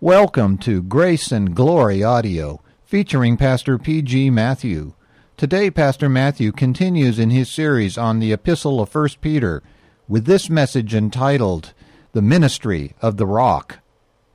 [0.00, 4.30] Welcome to Grace and Glory Audio, featuring Pastor P.G.
[4.30, 4.92] Matthew.
[5.36, 9.60] Today, Pastor Matthew continues in his series on the Epistle of 1 Peter
[10.06, 11.72] with this message entitled,
[12.12, 13.80] The Ministry of the Rock,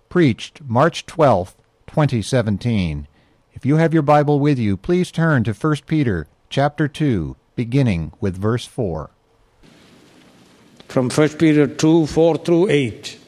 [0.09, 1.55] preached March 12,
[1.87, 3.07] 2017.
[3.53, 8.11] If you have your Bible with you, please turn to 1 Peter chapter 2, beginning
[8.19, 9.11] with verse 4.
[10.89, 13.19] From 1 Peter 2 4 through 8.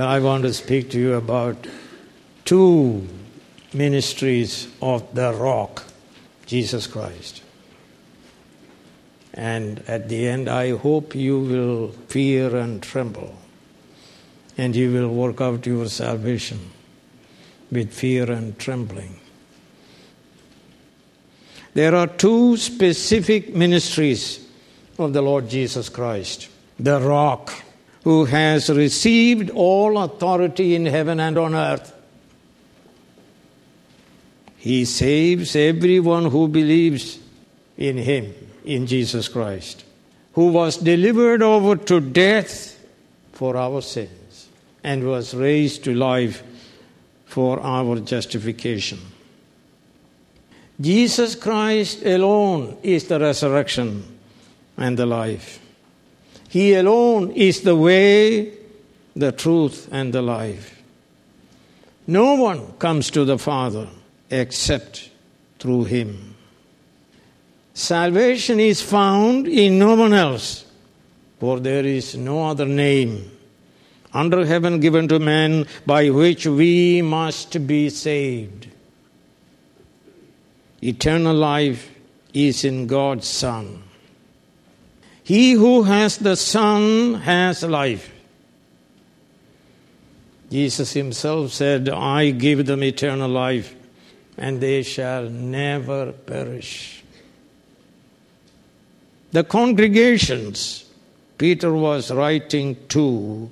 [0.00, 1.66] I want to speak to you about
[2.44, 3.06] two
[3.72, 5.84] ministries of the rock,
[6.46, 7.42] Jesus Christ.
[9.34, 13.34] And at the end, I hope you will fear and tremble,
[14.58, 16.70] and you will work out your salvation
[17.70, 19.20] with fear and trembling.
[21.74, 24.44] There are two specific ministries
[24.98, 26.48] of the Lord Jesus Christ
[26.78, 27.52] the rock,
[28.04, 31.92] who has received all authority in heaven and on earth.
[34.56, 37.18] He saves everyone who believes
[37.76, 38.34] in Him,
[38.64, 39.84] in Jesus Christ,
[40.34, 42.78] who was delivered over to death
[43.32, 44.48] for our sins
[44.84, 46.42] and was raised to life
[47.24, 48.98] for our justification.
[50.80, 54.02] Jesus Christ alone is the resurrection
[54.76, 55.60] and the life.
[56.50, 58.52] He alone is the way,
[59.14, 60.82] the truth, and the life.
[62.08, 63.86] No one comes to the Father
[64.28, 65.10] except
[65.60, 66.34] through Him.
[67.72, 70.64] Salvation is found in no one else,
[71.38, 73.30] for there is no other name
[74.12, 78.66] under heaven given to man by which we must be saved.
[80.82, 81.94] Eternal life
[82.34, 83.84] is in God's Son.
[85.30, 88.12] He who has the Son has life.
[90.50, 93.72] Jesus himself said, I give them eternal life,
[94.36, 97.04] and they shall never perish.
[99.30, 100.86] The congregations
[101.38, 103.48] Peter was writing to,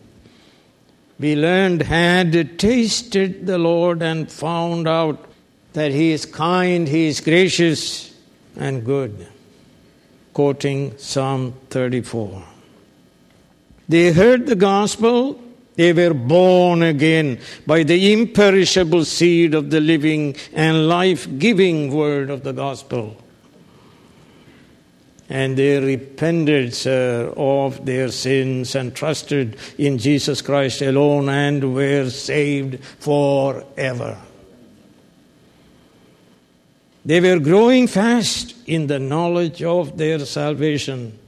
[1.21, 5.25] we learned, had tasted the Lord and found out
[5.75, 8.12] that He is kind, He is gracious,
[8.56, 9.28] and good
[10.38, 12.44] quoting Psalm 34.
[13.88, 15.43] They heard the gospel,
[15.75, 22.31] they were born again by the imperishable seed of the living and life giving word
[22.31, 23.16] of the gospel.
[25.28, 32.10] And they repented, sir, of their sins and trusted in Jesus Christ alone and were
[32.10, 34.16] saved forever.
[37.09, 41.19] They were growing fast in the knowledge of their salvation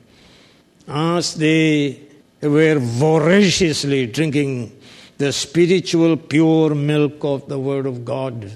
[0.87, 2.03] as they
[2.43, 4.79] were voraciously drinking
[5.17, 8.53] the spiritual pure milk of the Word of God.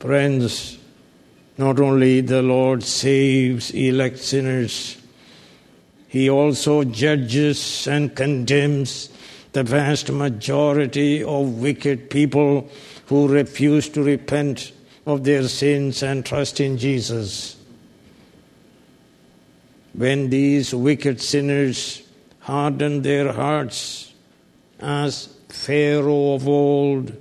[0.00, 0.78] Friends,
[1.58, 4.96] not only the Lord saves elect sinners,
[6.06, 9.10] He also judges and condemns
[9.52, 12.70] the vast majority of wicked people
[13.08, 14.72] who refuse to repent
[15.08, 17.56] of their sins and trust in Jesus.
[19.94, 22.02] When these wicked sinners
[22.40, 24.12] hardened their hearts,
[24.78, 27.16] as Pharaoh of old,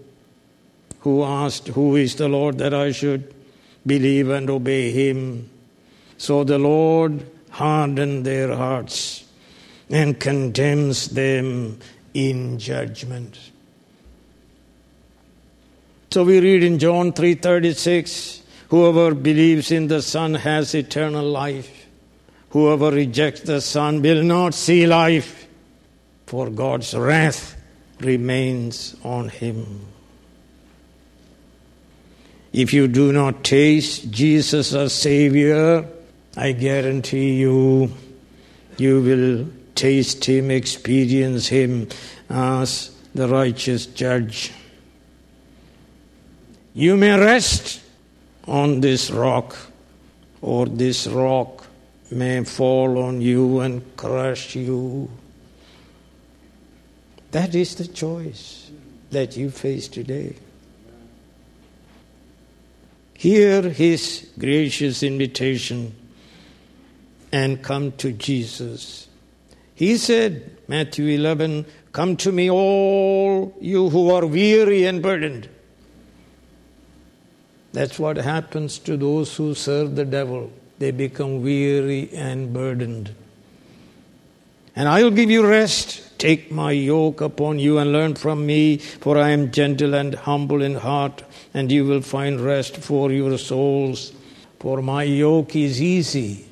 [1.00, 3.34] who asked, Who is the Lord that I should
[3.86, 5.50] believe and obey him?
[6.18, 9.24] So the Lord hardened their hearts
[9.90, 11.80] and condemns them
[12.14, 13.40] in judgment.
[16.10, 21.88] So we read in John 3:36, whoever believes in the Son has eternal life.
[22.52, 25.48] Whoever rejects the Son will not see life,
[26.26, 27.56] for God's wrath
[28.00, 29.82] remains on him.
[32.54, 35.86] If you do not taste Jesus as Savior,
[36.36, 37.92] I guarantee you,
[38.78, 41.88] you will taste Him, experience Him
[42.30, 44.52] as the righteous judge.
[46.78, 47.82] You may rest
[48.46, 49.58] on this rock,
[50.44, 51.66] or this rock
[52.12, 55.10] may fall on you and crush you.
[57.32, 58.70] That is the choice
[59.10, 60.36] that you face today.
[63.16, 65.96] Hear his gracious invitation
[67.32, 69.08] and come to Jesus.
[69.74, 75.50] He said, Matthew 11, Come to me, all you who are weary and burdened
[77.78, 80.52] that's what happens to those who serve the devil.
[80.80, 83.14] They become weary and burdened.
[84.76, 86.18] And I will give you rest.
[86.18, 90.64] Take my yoke upon you and learn from me, for I am gentle and humble
[90.64, 91.22] in heart,
[91.54, 94.12] and you will find rest for your souls.
[94.60, 96.48] For my yoke is easy,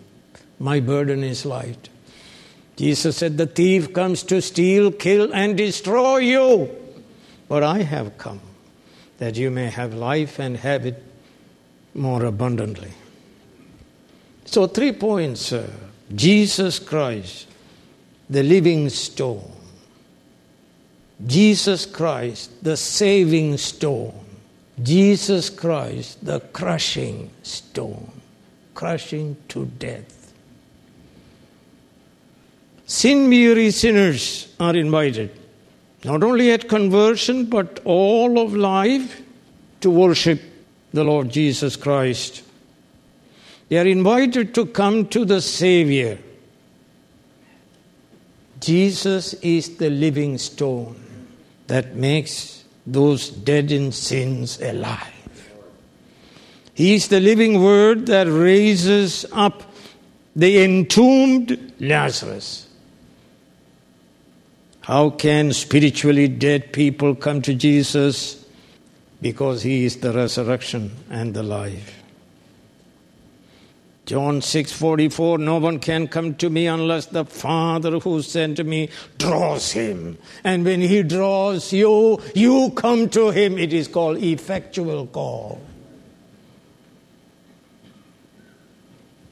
[0.60, 1.90] my burden is light.
[2.76, 6.70] Jesus said, The thief comes to steal, kill, and destroy you.
[7.48, 8.42] But I have come
[9.18, 11.02] that you may have life and have it
[11.96, 12.92] more abundantly.
[14.46, 15.68] So, three points, sir.
[16.14, 17.48] Jesus Christ,
[18.30, 19.52] the living stone.
[21.26, 24.14] Jesus Christ, the saving stone.
[24.84, 28.12] Jesus Christ, the crushing stone,
[28.74, 30.34] crushing to death.
[32.86, 35.32] Sin weary sinners are invited,
[36.04, 39.22] not only at conversion, but all of life
[39.82, 40.42] to worship
[40.96, 42.44] the Lord Jesus Christ.
[43.70, 46.20] They are invited to come to the Savior.
[48.60, 50.96] Jesus is the living stone
[51.68, 55.12] that makes those dead in sins alive.
[56.74, 59.64] He is the living word that raises up
[60.36, 62.68] the entombed Lazarus.
[64.82, 68.45] How can spiritually dead people come to Jesus?
[69.26, 72.04] Because he is the resurrection and the life.
[74.06, 79.72] John 6:44 No one can come to me unless the Father who sent me draws
[79.72, 80.20] him.
[80.44, 83.58] And when he draws you, you come to him.
[83.58, 85.60] It is called effectual call.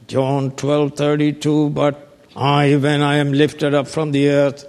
[0.07, 4.65] John 12:32 But I when I am lifted up from the earth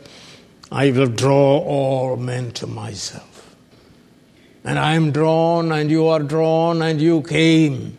[0.71, 3.34] I will draw all men to myself.
[4.65, 7.99] And I am drawn and you are drawn and you came.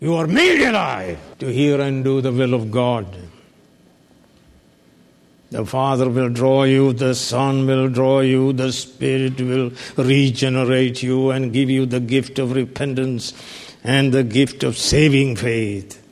[0.00, 3.06] You are made alive to hear and do the will of God.
[5.50, 11.30] The Father will draw you, the Son will draw you, the Spirit will regenerate you
[11.30, 13.32] and give you the gift of repentance
[13.82, 16.04] and the gift of saving faith.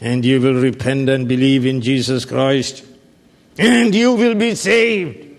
[0.00, 2.84] And you will repent and believe in Jesus Christ,
[3.58, 5.29] and you will be saved.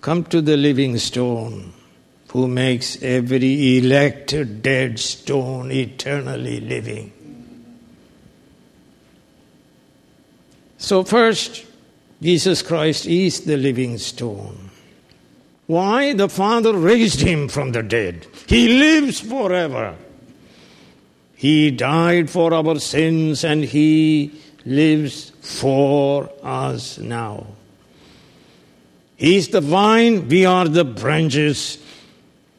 [0.00, 1.72] Come to the living stone
[2.28, 7.12] who makes every elected dead stone eternally living.
[10.76, 11.66] So, first,
[12.22, 14.70] Jesus Christ is the living stone.
[15.66, 16.14] Why?
[16.14, 18.26] The Father raised him from the dead.
[18.46, 19.96] He lives forever.
[21.34, 24.32] He died for our sins and he
[24.64, 27.46] lives for us now.
[29.18, 31.78] He is the vine, we are the branches.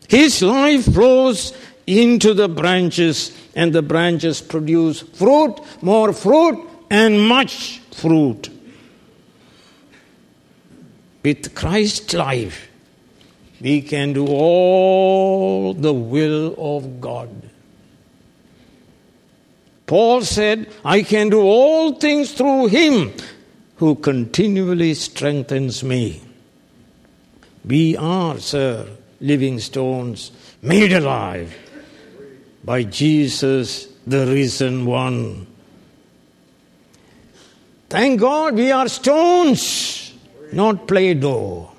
[0.09, 1.53] His life flows
[1.87, 6.59] into the branches, and the branches produce fruit, more fruit,
[6.89, 8.49] and much fruit.
[11.23, 12.69] With Christ's life,
[13.61, 17.29] we can do all the will of God.
[19.85, 23.13] Paul said, I can do all things through him
[23.77, 26.21] who continually strengthens me.
[27.65, 28.87] We are, sir,
[29.19, 31.55] living stones made alive
[32.63, 35.47] by Jesus, the risen one.
[37.89, 40.13] Thank God we are stones,
[40.53, 41.71] not Play Doh.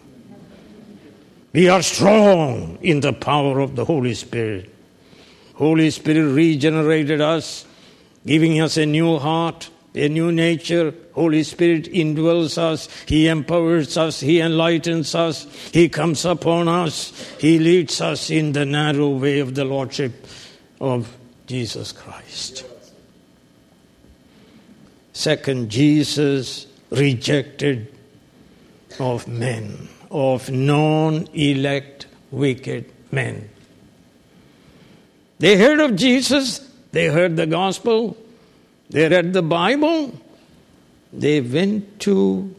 [1.52, 4.72] We are strong in the power of the Holy Spirit.
[5.54, 7.66] Holy Spirit regenerated us,
[8.24, 10.94] giving us a new heart, a new nature.
[11.14, 12.88] Holy Spirit indwells us.
[13.06, 14.20] He empowers us.
[14.20, 15.44] He enlightens us.
[15.72, 17.12] He comes upon us.
[17.38, 20.26] He leads us in the narrow way of the Lordship
[20.80, 21.16] of
[21.46, 22.64] Jesus Christ.
[25.12, 27.92] Second, Jesus rejected
[28.98, 33.48] of men, of non elect wicked men.
[35.38, 36.58] They heard of Jesus,
[36.92, 38.16] they heard the gospel,
[38.90, 40.12] they read the Bible,
[41.12, 42.54] they went to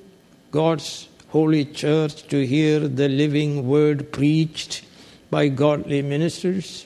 [0.52, 4.84] God's holy church to hear the living word preached
[5.30, 6.86] by godly ministers.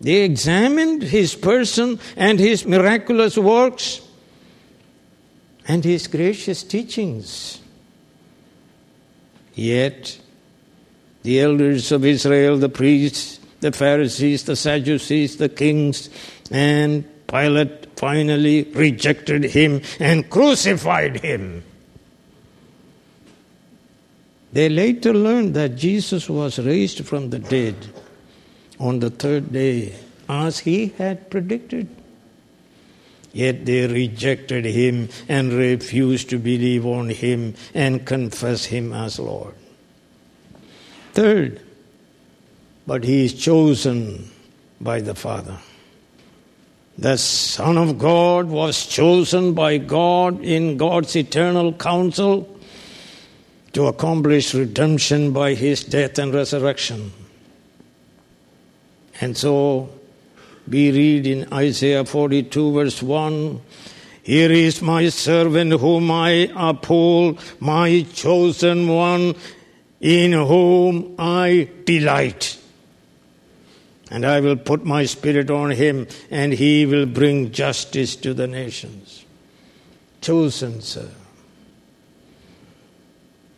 [0.00, 4.00] They examined his person and his miraculous works
[5.66, 7.60] and his gracious teachings.
[9.54, 10.18] Yet,
[11.22, 16.10] the elders of Israel, the priests, the Pharisees, the Sadducees, the kings,
[16.50, 21.62] and Pilate finally rejected him and crucified him.
[24.52, 27.76] They later learned that Jesus was raised from the dead
[28.80, 29.94] on the third day,
[30.28, 31.86] as he had predicted.
[33.32, 39.54] Yet they rejected him and refused to believe on him and confess him as Lord.
[41.12, 41.60] Third,
[42.84, 44.28] but he is chosen
[44.80, 45.56] by the Father.
[46.98, 52.48] The Son of God was chosen by God in God's eternal counsel
[53.72, 57.12] to accomplish redemption by his death and resurrection.
[59.20, 59.88] And so
[60.68, 63.60] we read in Isaiah 42, verse 1
[64.22, 69.34] Here is my servant whom I uphold, my chosen one,
[70.00, 72.61] in whom I delight.
[74.12, 78.46] And I will put my spirit on him, and he will bring justice to the
[78.46, 79.24] nations.
[80.20, 81.08] Chosen, sir.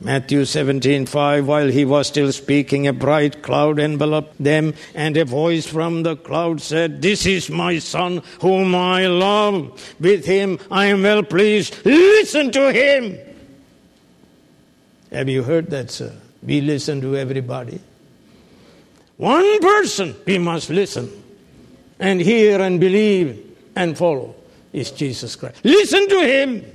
[0.00, 5.66] Matthew 17:5 while he was still speaking a bright cloud enveloped them and a voice
[5.66, 9.94] from the cloud said this is my son whom I love.
[9.98, 11.74] With him I am well pleased.
[11.84, 13.18] Listen to him.
[15.10, 16.12] Have you heard that sir?
[16.42, 17.80] We listen to everybody
[19.16, 21.10] one person we must listen
[21.98, 24.34] and hear and believe and follow
[24.72, 26.74] is Jesus Christ listen to him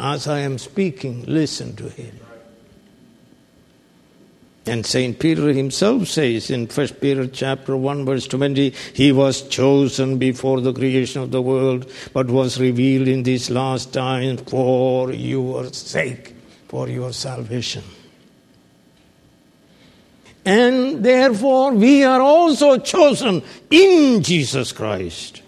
[0.00, 2.18] as I am speaking, listen to him.
[4.66, 5.18] And St.
[5.18, 10.72] Peter himself says in 1 Peter chapter 1 verse 20, he was chosen before the
[10.72, 16.34] creation of the world, but was revealed in these last times for your sake,
[16.68, 17.82] for your salvation.
[20.44, 25.42] And therefore we are also chosen in Jesus Christ.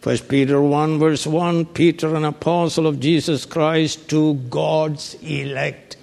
[0.00, 5.96] First Peter 1 verse 1, Peter, an apostle of Jesus Christ, to God's elect,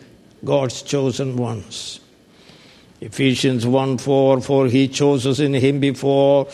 [0.46, 2.00] God's chosen ones.
[3.02, 6.48] Ephesians 1 4, for he chose us in him before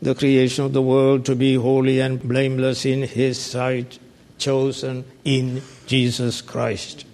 [0.00, 3.98] the creation of the world to be holy and blameless in his sight,
[4.38, 7.06] chosen in Jesus Christ.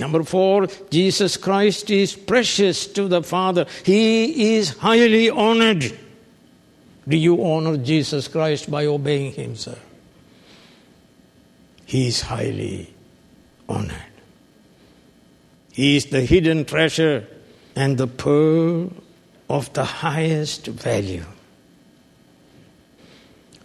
[0.00, 3.66] Number four, Jesus Christ is precious to the Father.
[3.84, 5.92] He is highly honored.
[7.06, 9.76] Do you honor Jesus Christ by obeying Him, sir?
[11.84, 12.94] He is highly
[13.68, 14.14] honored.
[15.70, 17.26] He is the hidden treasure
[17.76, 18.90] and the pearl
[19.50, 21.26] of the highest value.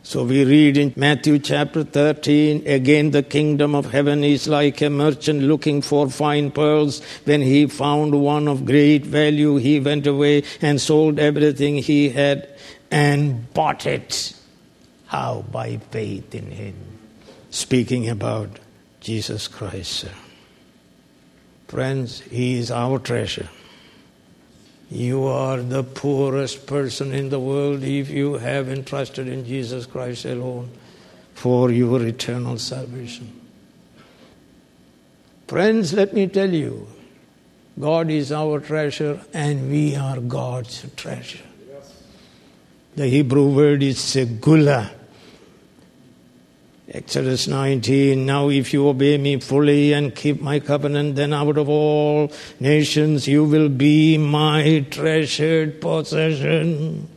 [0.06, 4.90] So we read in Matthew chapter 13 again, the kingdom of heaven is like a
[4.92, 7.02] merchant looking for fine pearls.
[7.24, 12.48] When he found one of great value, he went away and sold everything he had
[12.92, 14.36] and bought it.
[15.08, 15.44] How?
[15.52, 16.76] By faith in Him.
[17.50, 18.60] Speaking about
[19.00, 20.06] Jesus Christ.
[21.68, 23.50] Friends, He is our treasure.
[24.90, 30.26] You are the poorest person in the world if you have entrusted in Jesus Christ
[30.26, 30.70] alone
[31.34, 33.42] for your eternal salvation.
[35.48, 36.88] Friends, let me tell you,
[37.80, 41.44] God is our treasure and we are God's treasure.
[42.96, 44.92] The Hebrew word is segula.
[46.88, 51.68] Exodus 19, now if you obey me fully and keep my covenant, then out of
[51.68, 57.10] all nations you will be my treasured possession.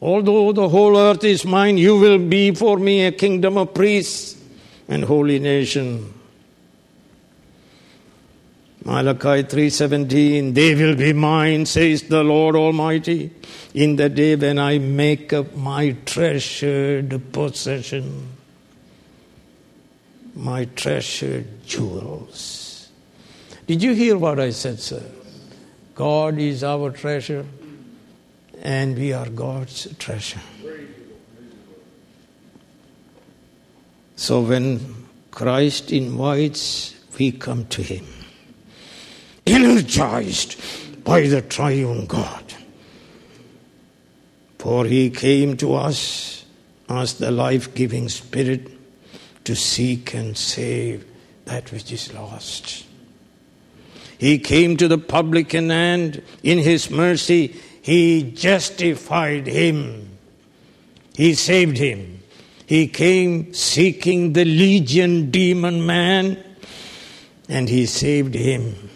[0.00, 4.40] Although the whole earth is mine, you will be for me a kingdom of priests
[4.86, 6.14] and holy nation.
[8.88, 13.30] Malachi 3:17 They will be mine says the Lord Almighty.
[13.74, 18.28] In the day when I make up my treasured possession
[20.34, 22.88] my treasured jewels.
[23.66, 25.02] Did you hear what I said sir?
[25.94, 27.44] God is our treasure
[28.62, 30.40] and we are God's treasure.
[34.16, 34.80] So when
[35.30, 38.06] Christ invites we come to him
[39.48, 40.56] energized
[41.04, 42.44] by the triune God.
[44.58, 46.44] For he came to us
[46.88, 48.70] as the life giving Spirit
[49.44, 51.06] to seek and save
[51.44, 52.84] that which is lost.
[54.18, 60.18] He came to the publican and in his mercy he justified him.
[61.14, 62.20] He saved him.
[62.66, 66.42] He came seeking the legion demon man
[67.48, 68.90] and he saved him.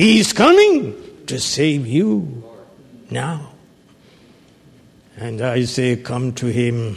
[0.00, 2.42] He is coming to save you
[3.10, 3.50] now.
[5.18, 6.96] And I say, Come to Him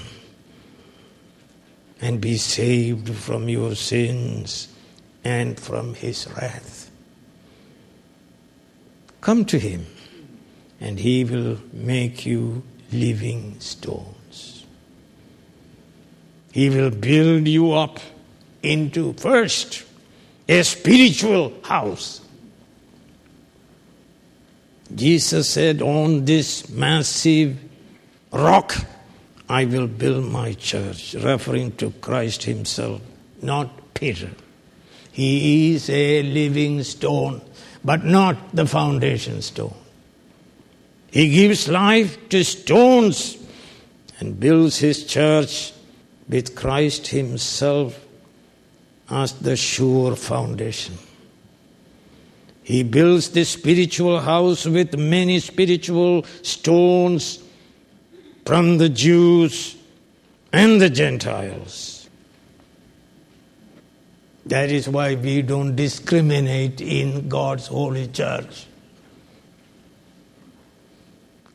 [1.99, 4.69] and be saved from your sins
[5.21, 6.89] and from His wrath.
[9.19, 9.85] Come to Him
[10.79, 14.65] and He will make you living stones.
[16.53, 17.99] He will build you up
[18.61, 19.83] into first
[20.47, 22.22] a spiritual house.
[24.95, 27.57] Jesus said, On this massive
[28.31, 28.75] rock
[29.49, 33.01] I will build my church, referring to Christ Himself,
[33.41, 34.29] not Peter.
[35.11, 37.41] He is a living stone,
[37.83, 39.75] but not the foundation stone.
[41.11, 43.37] He gives life to stones
[44.19, 45.73] and builds His church
[46.27, 47.99] with Christ Himself
[49.09, 50.97] as the sure foundation.
[52.63, 57.43] He builds the spiritual house with many spiritual stones
[58.45, 59.75] from the Jews
[60.51, 62.09] and the Gentiles.
[64.45, 68.67] That is why we don't discriminate in God's holy church.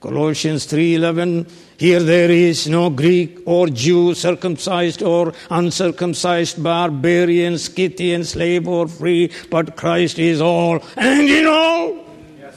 [0.00, 1.46] Colossians 3:11
[1.78, 9.30] here there is no Greek or Jew, circumcised or uncircumcised, barbarian, Scythian, slave or free,
[9.48, 12.04] but Christ is all and in all.
[12.40, 12.54] Yes.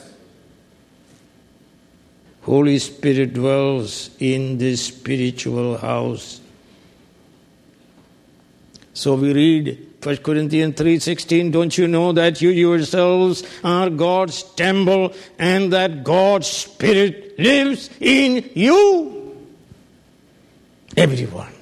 [2.42, 6.40] Holy Spirit dwells in this spiritual house.
[8.92, 15.12] So we read 1 Corinthians 3:16 don't you know that you yourselves are God's temple
[15.38, 19.36] and that God's spirit lives in you?
[20.96, 21.52] Everyone.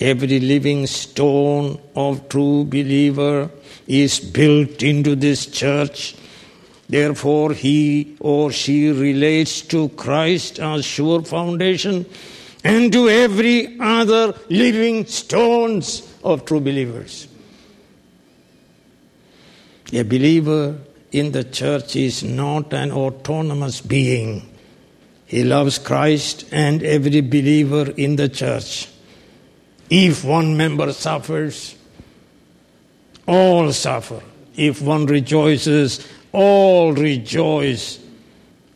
[0.00, 3.50] Every living stone of true believer
[3.86, 6.14] is built into this church.
[6.88, 12.06] Therefore he or she relates to Christ as sure foundation
[12.64, 17.28] and to every other living stones of true believers.
[19.92, 20.78] A believer
[21.10, 24.48] in the church is not an autonomous being.
[25.26, 28.88] He loves Christ and every believer in the church.
[29.90, 31.74] If one member suffers,
[33.26, 34.22] all suffer.
[34.56, 37.98] If one rejoices, all rejoice,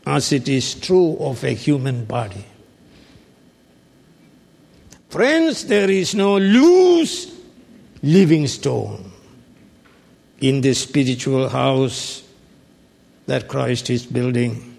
[0.07, 2.45] as it is true of a human body.
[5.09, 7.36] Friends, there is no loose
[8.03, 9.13] living stone
[10.41, 12.23] in this spiritual house
[13.27, 14.77] that Christ is building.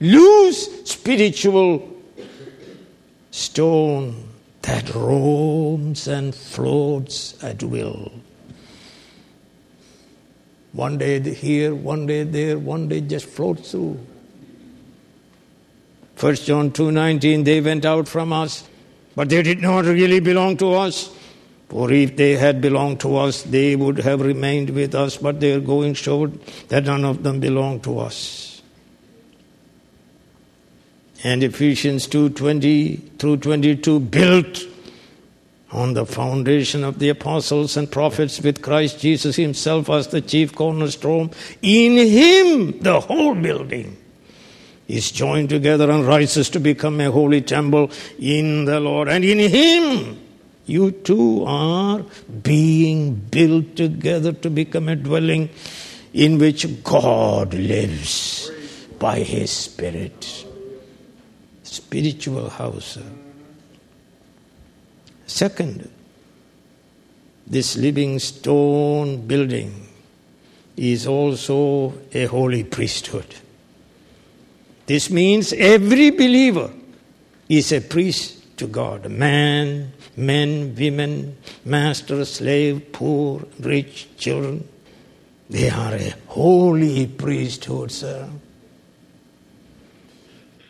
[0.00, 1.88] Loose spiritual
[3.30, 4.28] stone
[4.62, 8.12] that roams and floats at will.
[10.72, 13.98] One day here, one day there, one day just floats through.
[16.18, 18.64] 1 John 2:19 they went out from us
[19.14, 21.10] but they did not really belong to us
[21.68, 25.60] for if they had belonged to us, they would have remained with us, but their
[25.60, 28.62] going showed that none of them belonged to us.
[31.24, 34.64] And Ephesians 2:20 through 22 built
[35.72, 40.54] on the foundation of the apostles and prophets with Christ Jesus himself as the chief
[40.54, 41.30] cornerstone.
[41.62, 43.96] In him the whole building
[44.86, 49.08] is joined together and rises to become a holy temple in the Lord.
[49.08, 50.25] And in him
[50.66, 52.04] you two are
[52.42, 55.48] being built together to become a dwelling
[56.12, 58.50] in which God lives
[58.98, 60.44] by His Spirit.
[61.62, 62.98] Spiritual house.
[65.26, 65.88] Second,
[67.46, 69.86] this living stone building
[70.76, 73.34] is also a holy priesthood.
[74.86, 76.70] This means every believer
[77.48, 84.66] is a priest to God man, men, women, master, slave, poor, rich, children.
[85.48, 88.28] They are a holy priesthood, sir.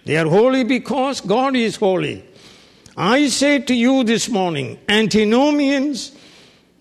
[0.04, 2.24] They are holy because God is holy.
[2.96, 6.12] I say to you this morning, antinomians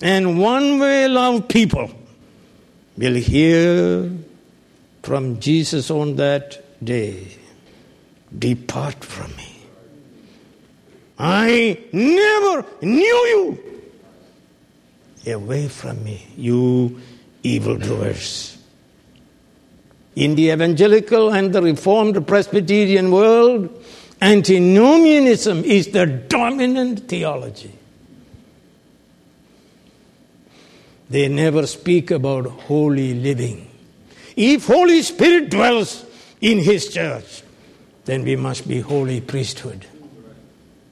[0.02, 1.90] and one way love people
[2.98, 4.12] will hear
[5.04, 7.38] from Jesus on that day
[8.38, 9.55] Depart from me.
[11.18, 13.60] I never knew you.
[15.28, 17.02] Away from me, you
[17.42, 18.58] evildoers.
[20.16, 23.84] In the evangelical and the Reformed Presbyterian world,
[24.22, 27.74] antinomianism is the dominant theology.
[31.10, 33.70] They never speak about holy living.
[34.36, 36.06] If Holy Spirit dwells
[36.42, 37.44] in His church,
[38.06, 39.86] then we must be holy priesthood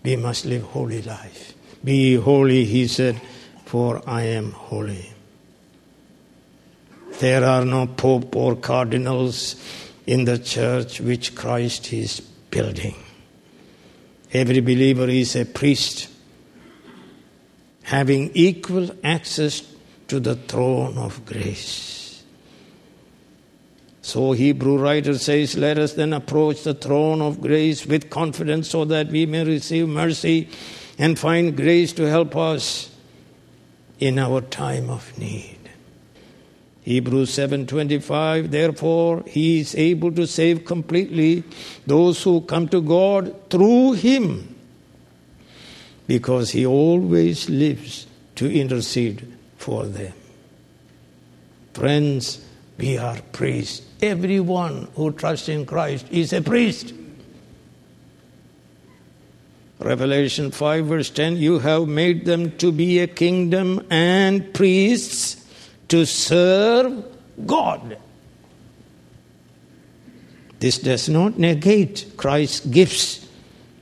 [0.03, 1.53] we must live holy life.
[1.83, 3.19] Be holy, he said,
[3.65, 5.09] for I am holy.
[7.19, 9.55] There are no pope or cardinals
[10.05, 12.95] in the church which Christ is building.
[14.31, 16.09] Every believer is a priest
[17.83, 19.61] having equal access
[20.07, 22.02] to the throne of grace.
[24.03, 28.83] So, Hebrew writer says, Let us then approach the throne of grace with confidence so
[28.83, 30.49] that we may receive mercy
[30.99, 32.91] and find grace to help us
[33.99, 35.57] in our time of need.
[36.81, 41.45] Hebrews 7:25 Therefore he is able to save completely
[41.87, 44.53] those who come to God through him
[46.07, 50.11] because he always lives to intercede for them.
[51.73, 52.41] Friends,
[52.77, 53.85] we are priests.
[54.01, 56.93] Everyone who trusts in Christ is a priest.
[59.79, 65.45] Revelation 5, verse 10 You have made them to be a kingdom and priests
[65.89, 67.05] to serve
[67.45, 67.97] God.
[70.59, 73.27] This does not negate Christ's gifts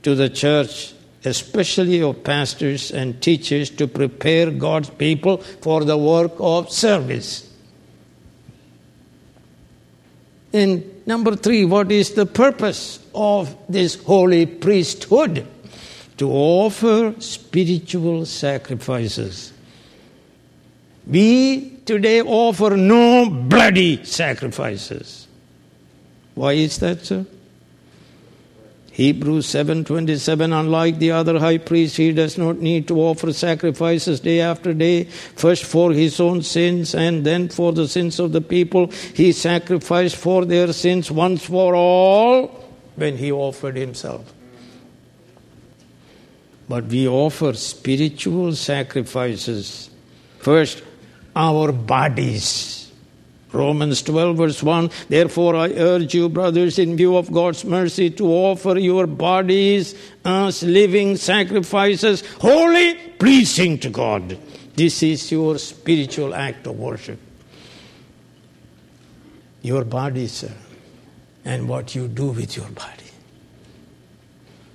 [0.02, 0.92] to the church,
[1.24, 7.51] especially of pastors and teachers, to prepare God's people for the work of service.
[10.52, 15.46] And number three, what is the purpose of this holy priesthood?
[16.18, 19.52] To offer spiritual sacrifices.
[21.06, 25.26] We today offer no bloody sacrifices.
[26.34, 27.26] Why is that, sir?
[28.92, 34.40] Hebrews 7:27 unlike the other high priest he does not need to offer sacrifices day
[34.40, 35.04] after day.
[35.04, 38.90] First for his own sins and then for the sins of the people.
[39.14, 42.48] He sacrificed for their sins once for all
[42.96, 44.30] when he offered himself.
[46.68, 49.88] But we offer spiritual sacrifices.
[50.38, 50.82] First
[51.34, 52.81] our bodies
[53.52, 58.26] Romans 12, verse 1 Therefore, I urge you, brothers, in view of God's mercy, to
[58.26, 64.38] offer your bodies as living sacrifices, holy, pleasing to God.
[64.74, 67.18] This is your spiritual act of worship.
[69.60, 70.52] Your body, sir,
[71.44, 73.04] and what you do with your body.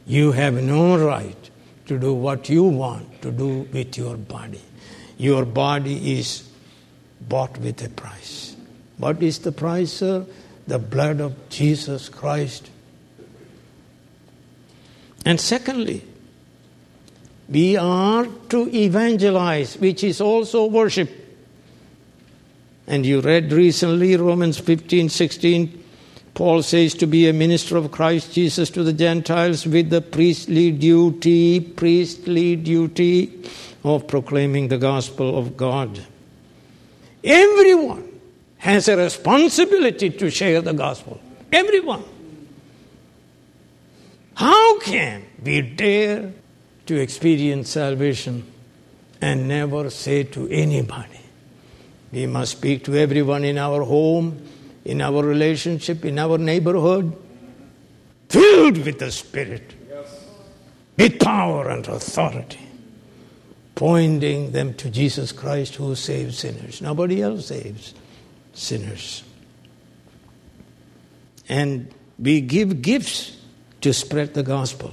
[0.06, 1.50] You have no right
[1.88, 4.62] to do what you want to do with your body.
[5.18, 6.48] Your body is
[7.20, 8.47] bought with a price.
[8.98, 10.26] What is the price, sir?
[10.66, 12.70] The blood of Jesus Christ.
[15.26, 16.04] And secondly,
[17.50, 21.10] we are to evangelize, which is also worship.
[22.88, 25.84] And you read recently Romans 15 16.
[26.34, 30.72] Paul says to be a minister of Christ Jesus to the Gentiles with the priestly
[30.72, 33.44] duty, priestly duty
[33.84, 36.00] of proclaiming the gospel of God.
[37.24, 38.07] Everyone
[38.58, 41.20] has a responsibility to share the gospel.
[41.52, 42.04] Everyone.
[44.36, 46.32] How can we dare
[46.86, 48.44] to experience salvation
[49.22, 51.20] and never say to anybody?
[52.12, 54.42] We must speak to everyone in our home,
[54.86, 57.16] in our relationship, in our neighborhood,
[58.30, 59.74] filled with the Spirit,
[60.98, 62.68] with power and authority,
[63.76, 66.82] pointing them to Jesus Christ who saves sinners.
[66.82, 67.94] Nobody else saves
[68.58, 69.24] sinners.
[71.48, 73.38] And we give gifts
[73.82, 74.92] to spread the gospel.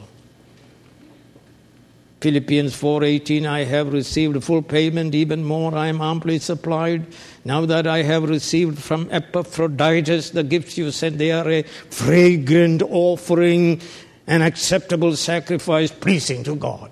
[2.21, 5.75] Philippians 4:18 I have received full payment even more.
[5.75, 7.07] I am amply supplied.
[7.45, 12.83] Now that I have received from Epaphroditus the gifts you sent they are a fragrant
[12.83, 13.81] offering
[14.27, 16.91] an acceptable sacrifice pleasing to God.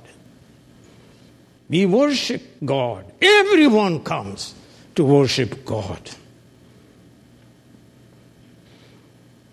[1.70, 3.06] We worship God.
[3.22, 4.54] Everyone comes
[4.96, 6.10] to worship God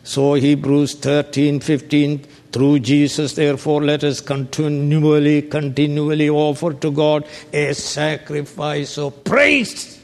[0.03, 2.19] So Hebrews 13, 15,
[2.51, 10.01] through Jesus, therefore, let us continually, continually offer to God a sacrifice of praise,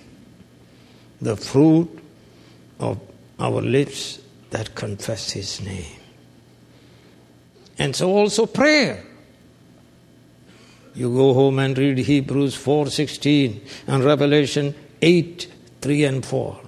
[1.22, 1.90] the fruit
[2.80, 3.00] of
[3.40, 4.20] our lips
[4.52, 6.00] that confess His name.
[7.78, 9.04] And so also prayer.
[10.94, 15.48] You go home and read Hebrews 4:16 and Revelation 8,
[15.82, 16.65] 3 and 4.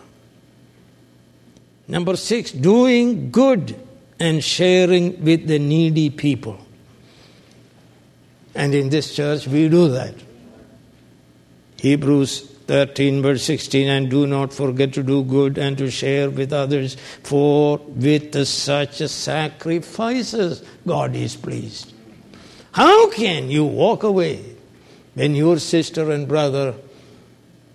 [1.87, 3.79] Number six, doing good
[4.19, 6.59] and sharing with the needy people.
[8.53, 10.15] And in this church, we do that.
[11.79, 16.51] Hebrews 13, verse 16, and do not forget to do good and to share with
[16.51, 21.93] others, for with such sacrifices God is pleased.
[22.73, 24.43] How can you walk away
[25.13, 26.75] when your sister and brother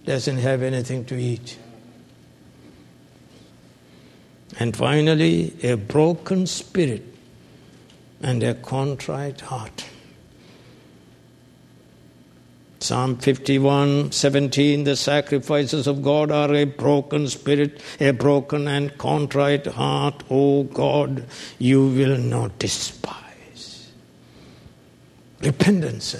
[0.04, 1.56] doesn't have anything to eat?
[4.58, 7.04] And finally, a broken spirit
[8.22, 9.86] and a contrite heart.
[12.82, 19.66] Psalm 51 17 The sacrifices of God are a broken spirit, a broken and contrite
[19.66, 20.24] heart.
[20.28, 21.24] O God,
[21.58, 23.88] you will not despise.
[25.40, 26.16] Repentance,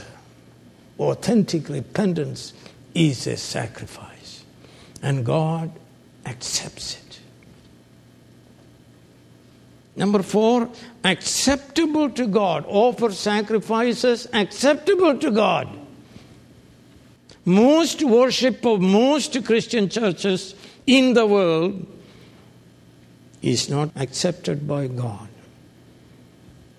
[0.98, 2.52] authentic repentance,
[2.94, 4.44] is a sacrifice,
[5.02, 5.72] and God
[6.26, 7.11] accepts it.
[9.94, 10.70] Number four,
[11.04, 12.64] acceptable to God.
[12.66, 15.68] Offer sacrifices acceptable to God.
[17.44, 20.54] Most worship of most Christian churches
[20.86, 21.86] in the world
[23.42, 25.28] is not accepted by God.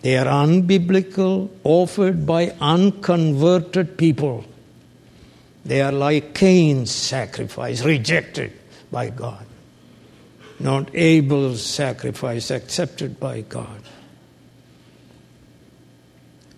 [0.02, 4.44] They are unbiblical, offered by unconverted people.
[5.66, 8.52] They are like Cain's sacrifice, rejected
[8.92, 9.46] by God.
[10.64, 13.82] Not Abel's sacrifice, accepted by God.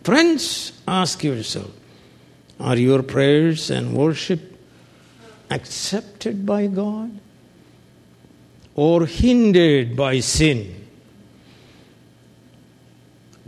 [0.04, 1.72] Friends, ask yourself
[2.60, 4.40] are your prayers and worship
[5.50, 7.20] accepted by God
[8.76, 10.88] or hindered by sin?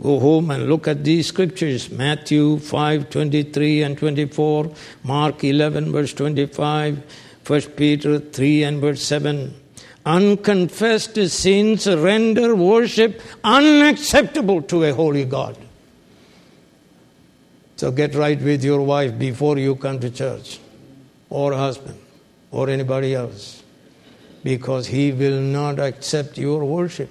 [0.02, 4.72] Go home and look at these scriptures Matthew 5 23 and 24,
[5.04, 7.02] Mark 11, verse 25,
[7.46, 9.54] 1 Peter 3 and verse 7.
[10.08, 15.58] Unconfessed sins render worship unacceptable to a holy God.
[17.76, 20.60] So get right with your wife before you come to church,
[21.28, 22.00] or husband,
[22.50, 23.62] or anybody else,
[24.42, 27.10] because he will not accept your worship.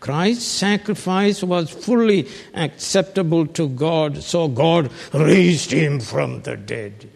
[0.00, 7.08] Christ's sacrifice was fully acceptable to God, so God raised him from the dead.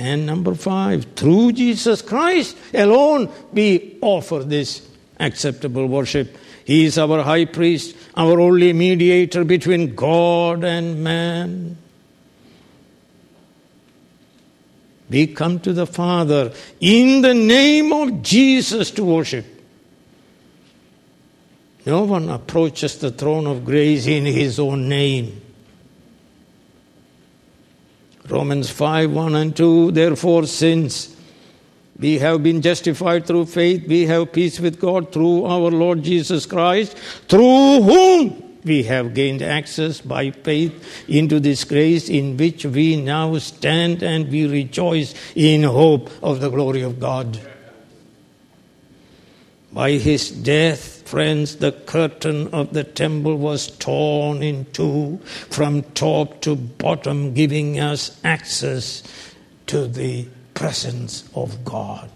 [0.00, 6.36] And number five, through Jesus Christ alone, we offer this acceptable worship
[6.70, 11.76] he is our high priest, our only mediator between God and man.
[15.08, 19.46] We come to the Father in the name of Jesus to worship.
[21.84, 25.42] No one approaches the throne of grace in his own name.
[28.30, 31.16] Romans 5 1 and 2 Therefore, since
[32.00, 33.86] we have been justified through faith.
[33.86, 36.96] We have peace with God through our Lord Jesus Christ,
[37.28, 43.36] through whom we have gained access by faith into this grace in which we now
[43.38, 47.38] stand and we rejoice in hope of the glory of God.
[49.72, 55.18] By his death, friends, the curtain of the temple was torn in two
[55.50, 59.02] from top to bottom, giving us access
[59.66, 62.08] to the presence of God.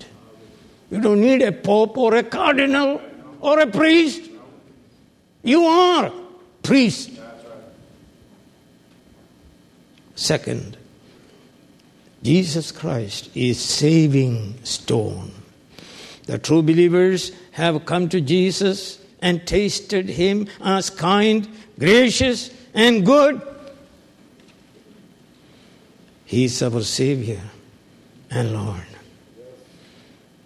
[0.93, 3.03] You don't need a pope or a cardinal
[3.41, 4.31] or a priest.
[5.43, 6.13] You are
[6.63, 7.11] priest.
[10.15, 10.77] Second,
[12.23, 15.33] Jesus Christ is saving stone.
[16.27, 23.41] The true believers have come to Jesus and tasted him as kind, gracious, and good.
[26.25, 27.41] He is our Savior
[28.31, 28.87] and Lord.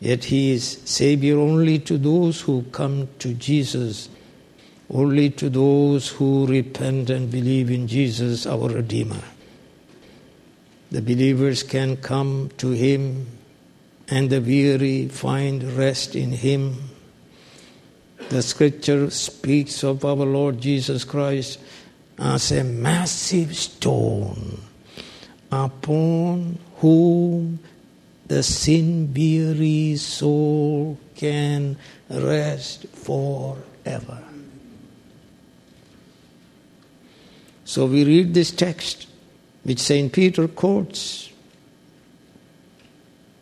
[0.01, 4.09] Yet He is Savior only to those who come to Jesus,
[4.91, 9.23] only to those who repent and believe in Jesus, our Redeemer.
[10.91, 13.27] The believers can come to Him,
[14.09, 16.88] and the weary find rest in Him.
[18.29, 21.61] The scripture speaks of our Lord Jesus Christ
[22.19, 24.61] as a massive stone
[25.51, 27.59] upon whom
[28.27, 31.77] the sin weary soul can
[32.11, 34.23] rest forever.
[37.65, 39.07] So we read this text
[39.63, 40.13] which St.
[40.13, 41.31] Peter quotes.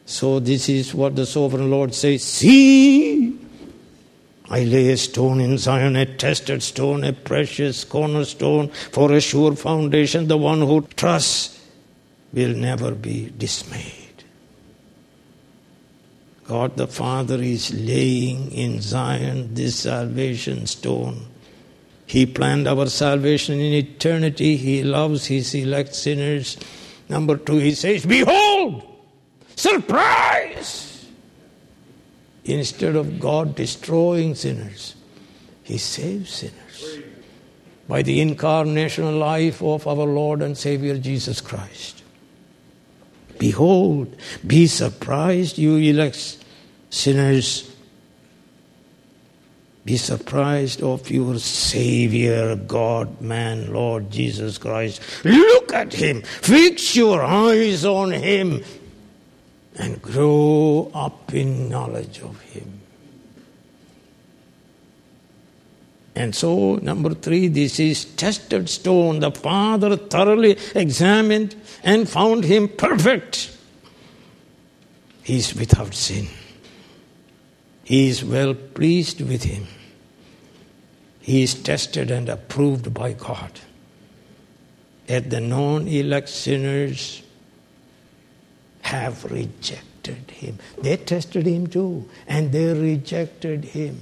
[0.05, 3.36] So this is what the sovereign Lord says See,
[4.49, 9.57] I lay a stone in Zion, a tested stone, a precious cornerstone for a sure
[9.57, 10.29] foundation.
[10.29, 11.61] The one who trusts
[12.33, 14.07] will never be dismayed.
[16.45, 21.27] God the Father is laying in Zion this salvation stone.
[22.07, 24.57] He planned our salvation in eternity.
[24.57, 26.57] He loves his elect sinners.
[27.09, 28.85] Number two, he says, Behold,
[29.57, 30.46] surprise!
[32.47, 34.95] Instead of God destroying sinners,
[35.65, 37.01] he saves sinners
[37.89, 42.05] by the incarnational life of our Lord and Savior Jesus Christ.
[43.41, 46.39] Behold, be surprised, you elect
[46.91, 47.69] sinners.
[49.85, 55.03] Be surprised of your Savior, God, man, Lord Jesus Christ.
[55.25, 56.23] Look at Him.
[56.23, 58.63] Fix your eyes on Him
[59.77, 62.81] and grow up in knowledge of Him.
[66.17, 69.21] And so, number three, this is tested stone.
[69.21, 73.55] The Father thoroughly examined and found him perfect.
[75.23, 76.29] He is without sin.
[77.85, 79.67] He is well pleased with him.
[81.21, 83.53] He is tested and approved by God.
[85.07, 87.23] Yet the non elect sinners
[88.87, 90.59] have rejected him.
[90.81, 94.01] They tested him too, and they rejected him.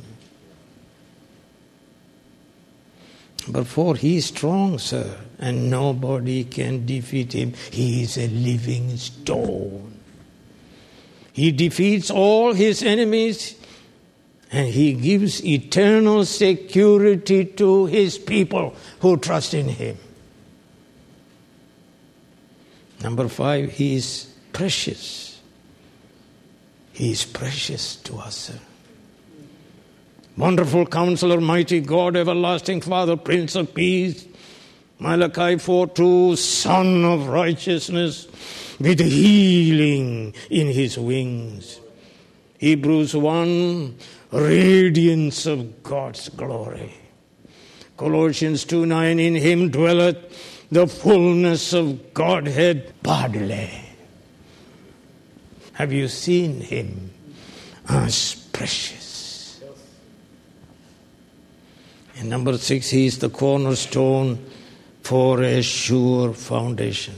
[3.64, 7.54] For he is strong, sir, and nobody can defeat him.
[7.70, 10.00] He is a living stone.
[11.32, 13.56] He defeats all his enemies
[14.52, 19.98] and he gives eternal security to his people who trust in him.
[23.02, 25.40] Number five, he is precious.
[26.94, 28.50] He is precious to us.
[30.36, 34.26] Wonderful counselor, mighty God, everlasting Father, Prince of Peace.
[35.00, 38.28] Malachi 4 2, Sun of righteousness,
[38.78, 41.80] with healing in his wings.
[42.58, 43.96] Hebrews 1,
[44.30, 46.94] radiance of God's glory.
[47.96, 53.84] Colossians 2 9, in him dwelleth the fullness of Godhead bodily.
[55.74, 57.10] Have you seen him
[57.88, 59.60] as precious?
[62.16, 64.44] And number six, he is the cornerstone
[65.02, 67.14] for a sure foundation.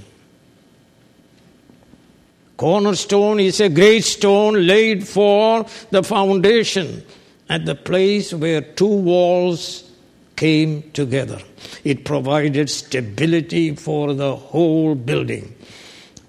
[2.57, 7.05] Cornerstone is a great stone laid for the foundation
[7.51, 9.91] at the place where two walls
[10.37, 11.39] came together.
[11.85, 15.56] It provided stability for the whole building.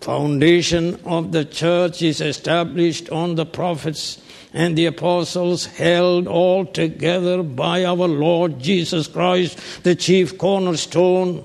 [0.08, 4.22] Foundation of the church is established on the prophets
[4.54, 11.44] and the apostles held all together by our Lord Jesus Christ, the chief cornerstone,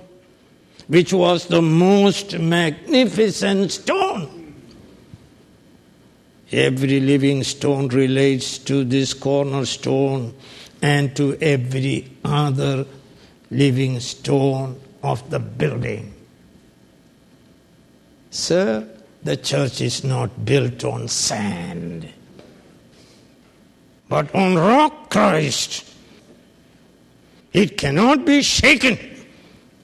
[0.87, 4.55] which was the most magnificent stone.
[6.53, 10.35] Every living stone relates to this cornerstone
[10.81, 12.87] and to every other
[13.51, 16.12] living stone of the building.
[18.33, 18.89] Sir,
[19.23, 22.13] the church is not built on sand
[24.13, 25.91] but on rock Christ.
[27.55, 28.99] It cannot be shaken.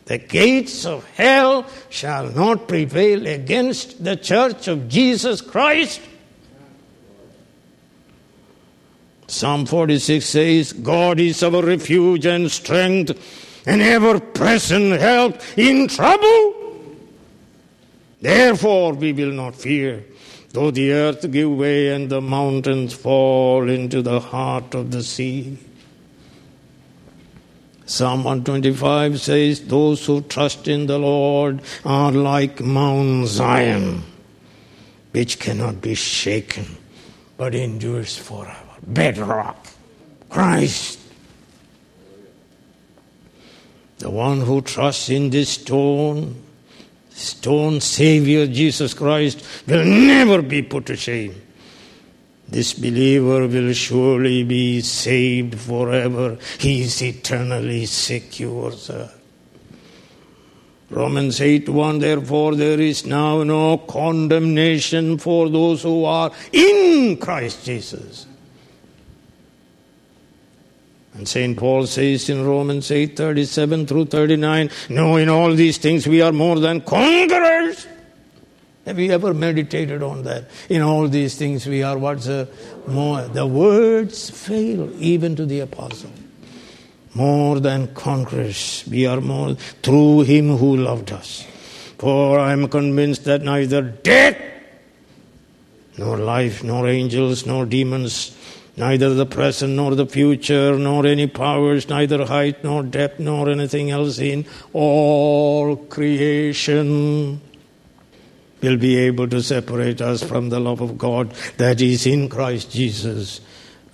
[0.04, 6.02] The gates of hell shall not prevail against the church of Jesus Christ.
[9.28, 13.12] Psalm 46 says, God is our refuge and strength,
[13.66, 16.57] and ever present help in trouble.
[18.20, 20.04] Therefore, we will not fear.
[20.50, 25.58] Though the earth give way and the mountains fall into the heart of the sea.
[27.86, 34.02] Psalm 125 says, Those who trust in the Lord are like Mount Zion,
[35.12, 36.76] which cannot be shaken,
[37.36, 38.56] but endures forever.
[38.86, 39.66] Bedrock,
[40.28, 40.98] Christ.
[43.98, 46.42] The one who trusts in this stone
[47.18, 51.34] stone Savior Jesus Christ will never be put to shame.
[52.48, 56.38] This believer will surely be saved forever.
[56.58, 59.10] He is eternally secure, sir.
[60.90, 67.66] Romans 8 1 Therefore, there is now no condemnation for those who are in Christ
[67.66, 68.26] Jesus.
[71.18, 71.58] And St.
[71.58, 76.30] Paul says in Romans 8 37 through 39, No, in all these things we are
[76.30, 77.88] more than conquerors.
[78.86, 80.44] Have you ever meditated on that?
[80.68, 82.46] In all these things we are what's a,
[82.86, 83.22] more?
[83.22, 86.12] The words fail even to the apostle.
[87.14, 88.84] More than conquerors.
[88.88, 91.44] We are more through him who loved us.
[91.98, 94.40] For I am convinced that neither death,
[95.96, 98.37] nor life, nor angels, nor demons,
[98.78, 103.90] neither the present nor the future, nor any powers, neither height nor depth, nor anything
[103.90, 107.40] else in all creation
[108.60, 112.70] will be able to separate us from the love of God that is in Christ
[112.72, 113.40] Jesus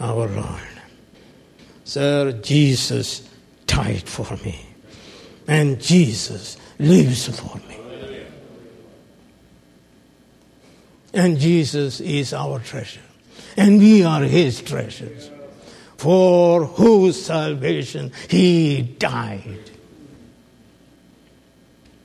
[0.00, 0.62] our Lord.
[1.84, 3.28] Sir, Jesus
[3.66, 4.66] died for me,
[5.46, 7.78] and Jesus lives for me.
[11.12, 13.03] And Jesus is our treasure.
[13.56, 15.30] And we are his treasures.
[15.96, 19.70] For whose salvation he died.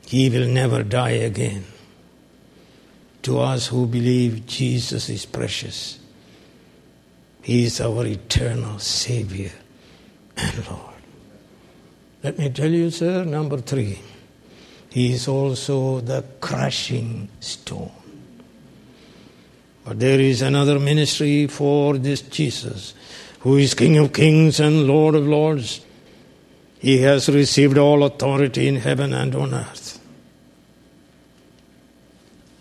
[0.06, 1.66] He will never die again.
[3.24, 6.00] To us who believe Jesus is precious,
[7.42, 9.52] he is our eternal Savior
[10.38, 11.02] and Lord.
[12.24, 14.00] Let me tell you, sir, number three,
[14.90, 17.99] he is also the crushing stone.
[19.86, 22.94] But there is another ministry for this Jesus,
[23.40, 25.82] who is King of kings and Lord of lords.
[26.80, 30.00] He has received all authority in heaven and on earth.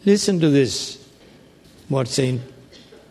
[0.04, 0.98] Listen to this,
[1.88, 2.40] what St.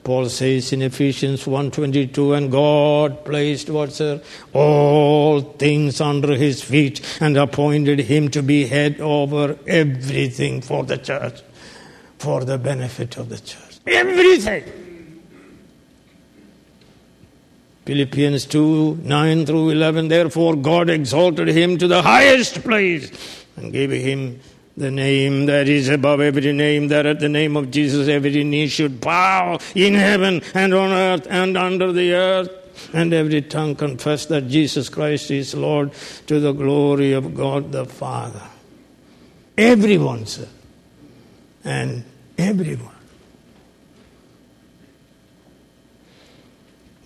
[0.04, 4.22] Paul says in Ephesians 1:22, and God placed what sir
[4.54, 10.98] all things under his feet and appointed him to be head over everything for the
[10.98, 11.42] church,
[12.20, 13.67] for the benefit of the church.
[13.88, 14.64] Everything.
[17.86, 20.10] Philippians 2 9 through 11.
[20.10, 24.42] Therefore, God exalted him to the highest place and gave him
[24.76, 28.68] the name that is above every name, that at the name of Jesus every knee
[28.68, 34.26] should bow in heaven and on earth and under the earth, and every tongue confess
[34.26, 35.94] that Jesus Christ is Lord
[36.28, 38.44] to the glory of God the Father.
[39.58, 40.48] Everyone, sir.
[41.64, 42.04] And
[42.38, 42.97] everyone.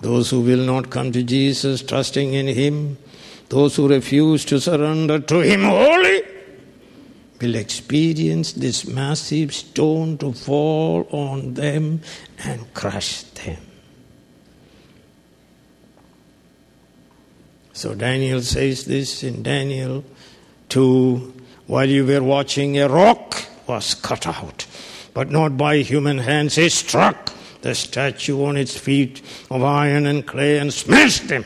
[0.01, 2.97] Those who will not come to Jesus trusting in Him,
[3.49, 6.23] those who refuse to surrender to Him wholly,
[7.39, 12.01] will experience this massive stone to fall on them
[12.43, 13.57] and crush them.
[17.73, 20.03] So Daniel says this in Daniel
[20.69, 21.33] 2
[21.67, 24.65] while you were watching, a rock was cut out,
[25.13, 26.57] but not by human hands.
[26.57, 27.30] it struck
[27.61, 31.45] the statue on its feet of iron and clay and smashed them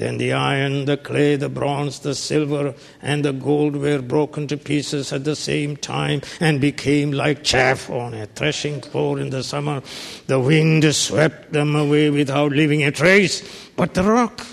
[0.00, 4.56] then the iron, the clay, the bronze, the silver, and the gold were broken to
[4.56, 9.42] pieces at the same time and became like chaff on a threshing floor in the
[9.42, 9.82] summer.
[10.26, 13.42] The wind swept them away without leaving a trace.
[13.76, 14.46] But the rock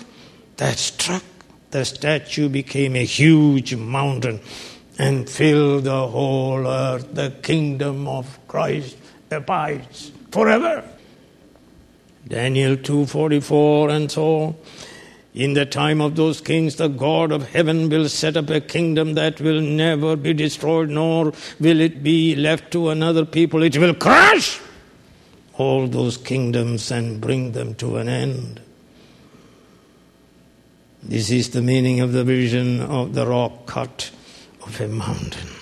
[0.58, 1.24] that struck
[1.70, 4.40] the statue became a huge mountain
[4.98, 7.14] and filled the whole earth.
[7.14, 8.98] The kingdom of Christ
[9.30, 10.84] abides forever.
[12.26, 14.56] Daniel 2:44 and so.
[15.34, 19.14] In the time of those kings, the God of heaven will set up a kingdom
[19.14, 23.62] that will never be destroyed, nor will it be left to another people.
[23.62, 24.58] It will crush
[25.54, 28.60] all those kingdoms and bring them to an end.
[31.02, 34.10] This is the meaning of the vision of the rock cut
[34.66, 35.57] of a mountain.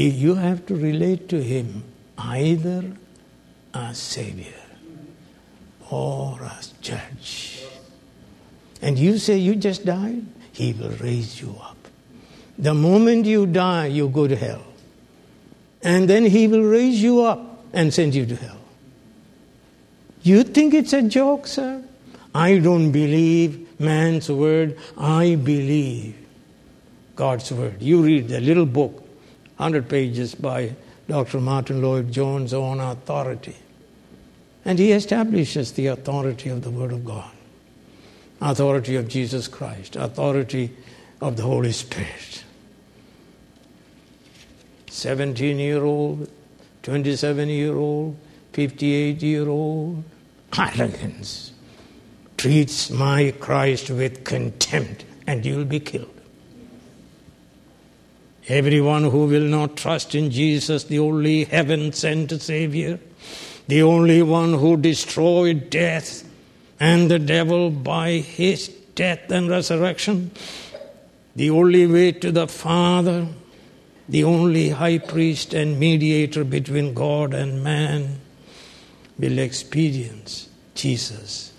[0.00, 1.84] You have to relate to him
[2.16, 2.92] either
[3.74, 4.52] as Savior
[5.90, 7.64] or as judge.
[8.80, 11.76] And you say you just died, he will raise you up.
[12.58, 14.64] The moment you die, you go to hell.
[15.82, 18.58] And then he will raise you up and send you to hell.
[20.22, 21.82] You think it's a joke, sir?
[22.34, 24.78] I don't believe man's word.
[24.96, 26.16] I believe
[27.16, 27.82] God's word.
[27.82, 29.01] You read the little book,
[29.62, 30.74] 100 pages by
[31.06, 31.40] Dr.
[31.40, 33.54] Martyn Lloyd-Jones on authority.
[34.64, 37.30] And he establishes the authority of the Word of God,
[38.40, 40.72] authority of Jesus Christ, authority
[41.20, 42.42] of the Holy Spirit.
[44.88, 46.28] 17 year old,
[46.82, 48.16] 27 year old,
[48.54, 50.02] 58 year old,
[50.58, 51.52] arrogance
[52.36, 56.11] treats my Christ with contempt, and you'll be killed.
[58.48, 62.98] Everyone who will not trust in Jesus, the only heaven sent Savior,
[63.68, 66.28] the only one who destroyed death
[66.80, 70.32] and the devil by his death and resurrection,
[71.36, 73.28] the only way to the Father,
[74.08, 78.20] the only high priest and mediator between God and man,
[79.18, 81.52] will experience Jesus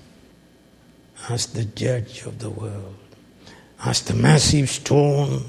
[1.30, 2.98] as the judge of the world,
[3.86, 5.46] as the massive stone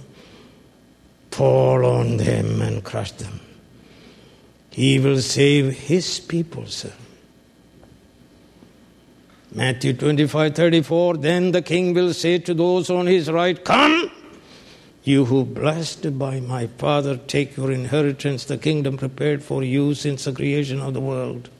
[1.34, 3.40] fall on them and crush them.
[4.70, 6.92] He will save his people, sir.
[9.52, 14.10] Matthew 25 34 Then the king will say to those on his right, Come,
[15.02, 20.24] you who blessed by my Father, take your inheritance, the kingdom prepared for you since
[20.24, 21.50] the creation of the world.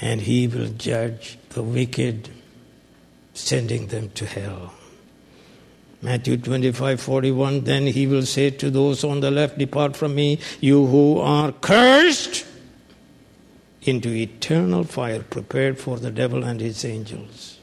[0.00, 2.30] And he will judge the wicked,
[3.34, 4.77] sending them to hell.
[6.00, 7.64] Matthew 25 41.
[7.64, 11.52] Then he will say to those on the left, Depart from me, you who are
[11.52, 12.46] cursed,
[13.82, 17.58] into eternal fire prepared for the devil and his angels.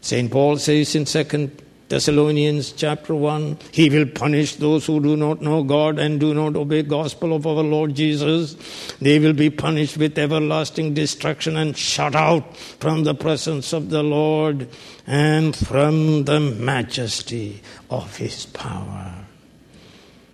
[0.00, 0.30] St.
[0.30, 1.50] Paul says in 2
[1.88, 6.56] Thessalonians chapter 1 he will punish those who do not know God and do not
[6.56, 8.56] obey the gospel of our Lord Jesus.
[9.00, 14.02] They will be punished with everlasting destruction and shut out from the presence of the
[14.02, 14.68] Lord
[15.06, 17.60] and from the majesty
[17.90, 19.12] of his power.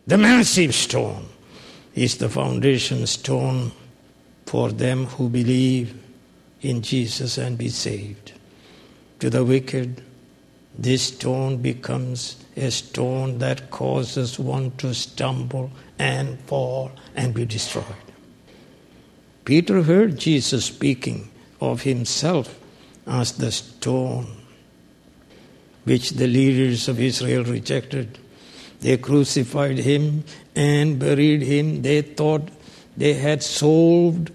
[0.07, 1.26] The massive stone
[1.94, 3.72] is the foundation stone
[4.46, 6.01] for them who believe
[6.61, 8.32] in Jesus and be saved.
[9.18, 10.03] To the wicked
[10.81, 17.85] this stone becomes a stone that causes one to stumble and fall and be destroyed.
[19.45, 22.59] Peter heard Jesus speaking of himself
[23.07, 24.26] as the stone
[25.85, 28.18] which the leaders of Israel rejected.
[28.81, 30.24] They crucified him
[30.57, 31.83] and buried him.
[31.83, 32.49] They thought
[32.97, 34.31] they had solved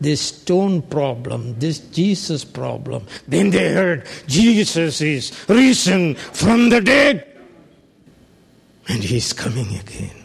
[0.00, 3.06] this stone problem, this Jesus problem.
[3.28, 7.26] Then they heard Jesus is risen from the dead.
[8.88, 10.16] And he's coming again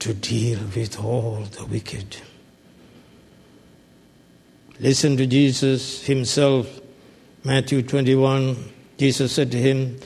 [0.00, 2.16] to deal with all the wicked.
[4.80, 6.80] Listen to Jesus himself.
[7.44, 8.56] Matthew 21,
[8.98, 9.98] Jesus said to him,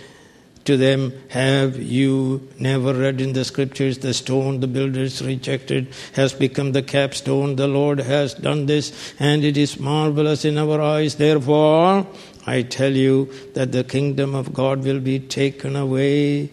[0.67, 6.33] to them, Have you never read in the scriptures the stone the builders rejected has
[6.33, 7.57] become the capstone?
[7.57, 11.15] The Lord has done this, and it is marvelous in our eyes.
[11.17, 12.07] Therefore,
[12.47, 16.51] I tell you that the kingdom of God will be taken away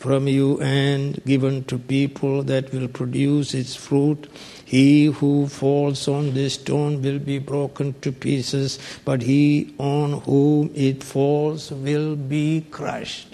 [0.00, 4.28] from you and given to people that will produce its fruit.
[4.64, 10.70] He who falls on this stone will be broken to pieces, but he on whom
[10.74, 13.29] it falls will be crushed.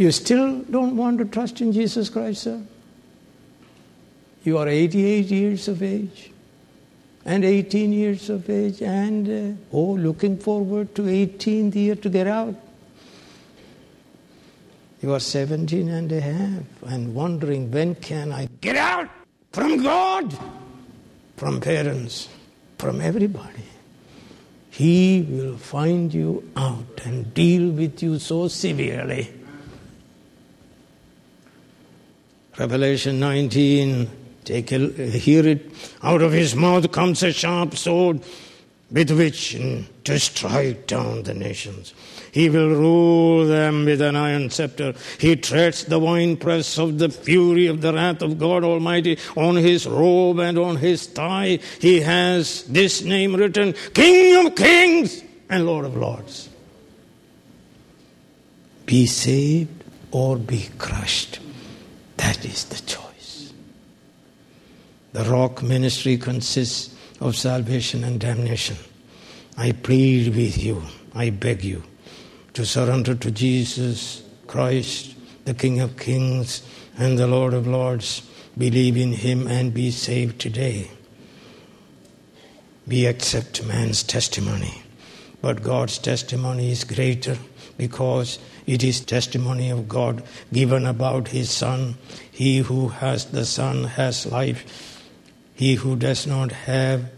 [0.00, 2.62] You still don't want to trust in Jesus Christ, sir?
[4.44, 6.30] You are 88 years of age
[7.26, 12.26] and 18 years of age and, uh, oh, looking forward to 18th year to get
[12.26, 12.54] out.
[15.02, 19.10] You are 17 and a half and wondering when can I get out?
[19.52, 20.38] from God,
[21.36, 22.28] from parents,
[22.78, 23.64] from everybody.
[24.70, 29.39] He will find you out and deal with you so severely.
[32.60, 34.10] Revelation 19,
[34.44, 35.72] take a, hear it.
[36.02, 38.20] Out of his mouth comes a sharp sword
[38.90, 39.56] with which
[40.04, 41.94] to strike down the nations.
[42.32, 44.92] He will rule them with an iron scepter.
[45.18, 49.18] He treads the winepress of the fury of the wrath of God Almighty.
[49.38, 55.22] On his robe and on his thigh, he has this name written King of Kings
[55.48, 56.50] and Lord of Lords.
[58.84, 61.40] Be saved or be crushed.
[62.20, 63.54] That is the choice.
[65.14, 68.76] The rock ministry consists of salvation and damnation.
[69.56, 70.82] I plead with you,
[71.14, 71.82] I beg you,
[72.52, 75.16] to surrender to Jesus Christ,
[75.46, 76.62] the King of Kings
[76.98, 78.28] and the Lord of Lords.
[78.58, 80.90] Believe in Him and be saved today.
[82.86, 84.82] We accept man's testimony,
[85.40, 87.38] but God's testimony is greater
[87.76, 90.22] because it is testimony of God
[90.52, 91.96] given about His Son.
[92.30, 95.06] He who has the Son has life.
[95.54, 97.10] He who does not have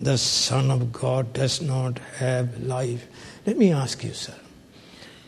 [0.00, 3.06] the Son of God does not have life.
[3.46, 4.34] Let me ask you, sir.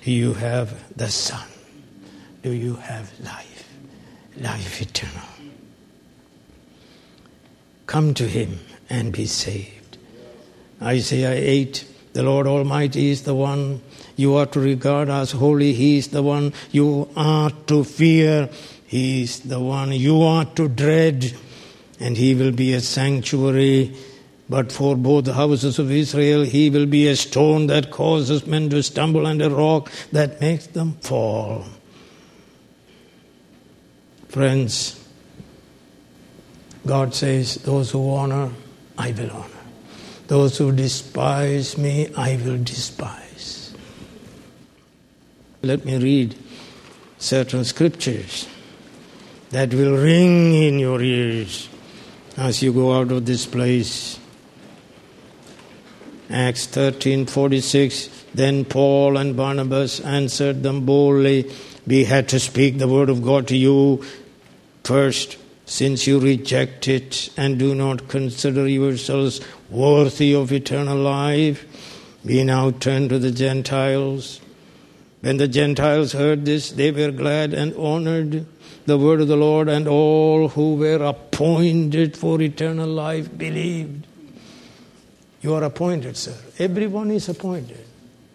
[0.04, 1.48] Do you have the Son?
[2.42, 3.68] Do you have life?
[4.36, 5.28] Life eternal.
[7.86, 8.60] Come to Him
[8.90, 9.98] and be saved.
[10.80, 11.84] Isaiah 8
[12.18, 13.80] The Lord Almighty is the one
[14.16, 15.72] you are to regard as holy.
[15.72, 18.50] He is the one you are to fear.
[18.84, 21.32] He is the one you are to dread.
[22.00, 23.94] And He will be a sanctuary
[24.48, 28.68] but for both the houses of Israel, he will be a stone that causes men
[28.70, 31.66] to stumble and a rock that makes them fall.
[34.28, 35.06] Friends,
[36.84, 38.50] God says, Those who honor,
[38.96, 39.57] I will honor.
[40.28, 43.74] Those who despise me, I will despise.
[45.62, 46.36] Let me read
[47.18, 48.46] certain scriptures
[49.50, 51.68] that will ring in your ears
[52.36, 54.18] as you go out of this place.
[56.30, 61.50] Acts 13:46 Then Paul and Barnabas answered them boldly
[61.86, 64.04] we had to speak the word of God to you
[64.84, 65.38] first
[65.68, 69.40] since you reject it and do not consider yourselves
[69.70, 71.64] worthy of eternal life
[72.24, 74.40] we now turn to the Gentiles
[75.20, 78.46] When the Gentiles heard this, they were glad and honored
[78.86, 84.06] the word of the Lord, and all who were appointed for eternal life believed.
[85.42, 86.34] You are appointed, sir.
[86.58, 87.84] Everyone is appointed,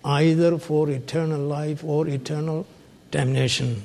[0.04, 2.68] either for eternal life or eternal
[3.12, 3.82] damnation.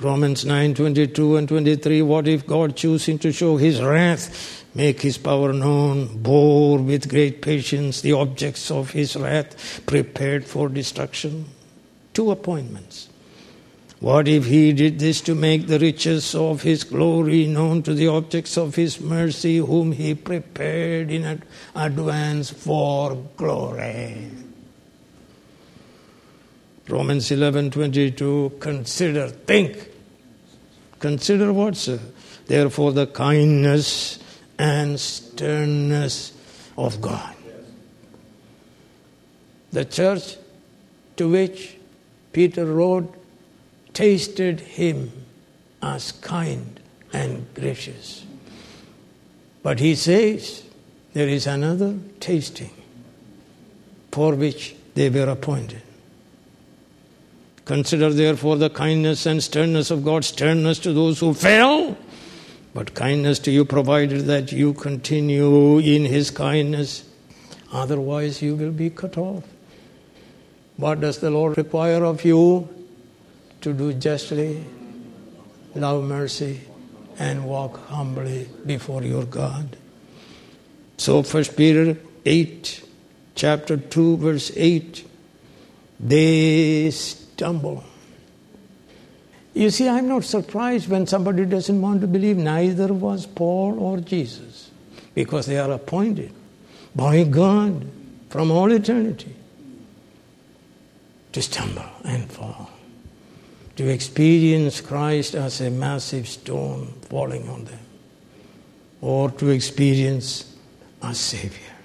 [0.00, 5.18] Romans 9 22 and 23 What if God, choosing to show his wrath, make his
[5.18, 11.46] power known, bore with great patience the objects of his wrath prepared for destruction?
[12.14, 13.08] Two appointments.
[13.98, 18.06] What if he did this to make the riches of his glory known to the
[18.06, 21.42] objects of his mercy, whom he prepared in
[21.74, 24.30] advance for glory?
[26.88, 29.76] Romans 11:22 consider think.
[30.98, 32.00] Consider what sir?
[32.46, 34.18] Therefore the kindness
[34.58, 36.32] and sternness
[36.78, 37.34] of God.
[39.70, 40.36] The church
[41.16, 41.76] to which
[42.32, 43.14] Peter wrote
[43.92, 45.12] tasted him
[45.82, 46.80] as kind
[47.12, 48.24] and gracious.
[49.62, 50.62] But he says
[51.12, 52.72] there is another tasting
[54.10, 55.82] for which they were appointed
[57.68, 61.98] Consider therefore the kindness and sternness of God, sternness to those who fail,
[62.72, 67.04] but kindness to you, provided that you continue in His kindness.
[67.70, 69.44] Otherwise, you will be cut off.
[70.78, 72.70] What does the Lord require of you?
[73.60, 74.64] To do justly,
[75.74, 76.62] love mercy,
[77.18, 79.76] and walk humbly before your God.
[80.96, 82.82] So, First Peter 8,
[83.34, 85.04] chapter 2, verse 8,
[86.00, 86.90] they
[87.38, 87.84] stumble.
[89.54, 92.36] You see, I'm not surprised when somebody doesn't want to believe.
[92.36, 94.72] Neither was Paul or Jesus,
[95.14, 96.32] because they are appointed
[96.96, 97.86] by God
[98.28, 99.34] from all eternity
[101.30, 102.70] to stumble and fall,
[103.76, 107.86] to experience Christ as a massive stone falling on them,
[109.00, 110.56] or to experience
[111.02, 111.76] a Savior.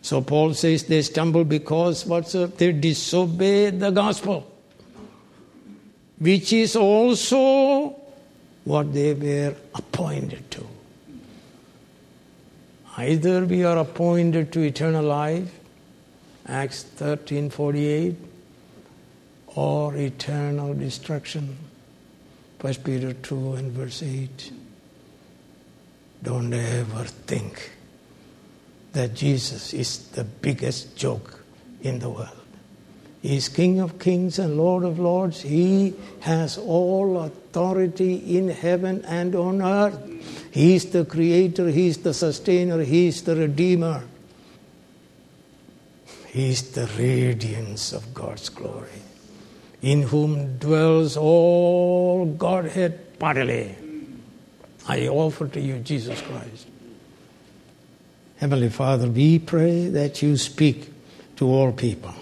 [0.00, 2.56] So Paul says they stumble because what's up?
[2.56, 4.52] They disobey the gospel
[6.18, 7.94] which is also
[8.64, 10.66] what they were appointed to.
[12.96, 15.50] Either we are appointed to eternal life,
[16.46, 18.16] Acts 13:48,
[19.54, 21.56] or eternal destruction,
[22.60, 24.52] 1 Peter 2 and verse 8.
[26.22, 27.72] Don't ever think
[28.92, 31.44] that Jesus is the biggest joke
[31.82, 32.45] in the world.
[33.22, 35.40] He is King of kings and Lord of lords.
[35.42, 39.98] He has all authority in heaven and on earth.
[40.50, 44.04] He is the creator, He is the sustainer, He is the redeemer.
[46.26, 49.02] He is the radiance of God's glory,
[49.80, 53.74] in whom dwells all Godhead bodily.
[54.86, 56.68] I offer to you Jesus Christ.
[58.36, 60.92] Heavenly Father, we pray that you speak
[61.36, 62.14] to all people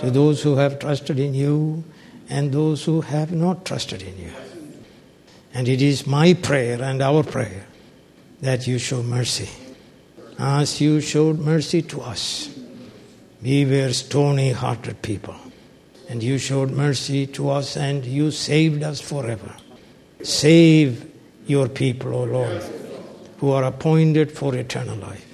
[0.00, 1.84] to those who have trusted in you
[2.28, 4.32] and those who have not trusted in you.
[5.54, 7.66] And it is my prayer and our prayer
[8.40, 9.48] that you show mercy.
[10.38, 12.50] As you showed mercy to us,
[13.42, 15.36] we were stony hearted people.
[16.08, 19.54] And you showed mercy to us and you saved us forever.
[20.22, 21.10] Save
[21.46, 22.62] your people, O Lord,
[23.38, 25.24] who are appointed for eternal life.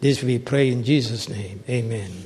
[0.00, 1.64] This we pray in Jesus' name.
[1.68, 2.25] Amen.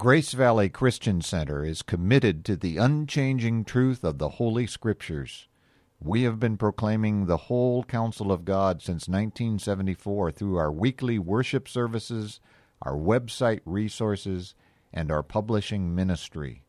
[0.00, 5.46] Grace Valley Christian Center is committed to the unchanging truth of the Holy Scriptures.
[6.00, 11.68] We have been proclaiming the whole counsel of God since 1974 through our weekly worship
[11.68, 12.40] services,
[12.80, 14.54] our website resources,
[14.90, 16.62] and our publishing ministry.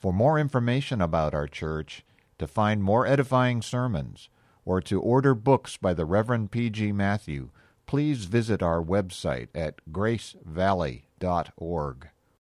[0.00, 2.04] For more information about our church,
[2.40, 4.28] to find more edifying sermons,
[4.64, 6.90] or to order books by the Reverend P.G.
[6.90, 7.50] Matthew,
[7.86, 12.08] please visit our website at gracevalley.org.